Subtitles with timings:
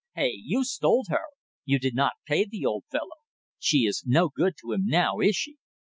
[0.15, 0.31] Hey!
[0.35, 1.21] You stole her.
[1.63, 3.21] You did not pay the old fellow.
[3.59, 5.57] She is no good to him now, is she?"